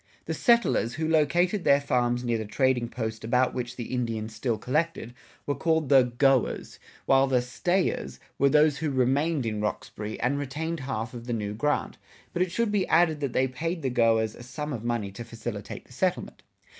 The 0.25 0.33
settlers, 0.33 0.95
who 0.95 1.07
located 1.07 1.63
their 1.63 1.79
farms 1.79 2.23
near 2.23 2.39
the 2.39 2.45
trading 2.45 2.89
post 2.89 3.23
about 3.23 3.53
which 3.53 3.75
the 3.75 3.93
Indians 3.93 4.33
still 4.33 4.57
collected, 4.57 5.13
were 5.45 5.53
called 5.53 5.89
the 5.89 6.11
"go 6.17 6.47
ers," 6.47 6.79
while 7.05 7.27
the 7.27 7.39
"stayers" 7.39 8.19
were 8.39 8.49
those 8.49 8.79
who 8.79 8.89
remained 8.89 9.45
in 9.45 9.61
Roxbury, 9.61 10.19
and 10.19 10.39
retained 10.39 10.79
half 10.79 11.13
of 11.13 11.27
the 11.27 11.33
new 11.33 11.53
grant; 11.53 11.99
but 12.33 12.41
it 12.41 12.51
should 12.51 12.71
be 12.71 12.87
added 12.87 13.19
that 13.19 13.33
they 13.33 13.47
paid 13.47 13.83
the 13.83 13.91
go 13.91 14.17
ers 14.17 14.33
a 14.33 14.41
sum 14.41 14.73
of 14.73 14.83
money 14.83 15.11
to 15.11 15.23
facilitate 15.23 15.85
the 15.85 15.93
settlement. 15.93 16.41